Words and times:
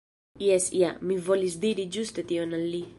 Jes 0.43 0.65
ja, 0.79 0.89
mi 1.11 1.19
volis 1.29 1.59
diri 1.67 1.89
ĝuste 1.99 2.29
tion 2.33 2.59
al 2.63 2.71
li. 2.77 2.87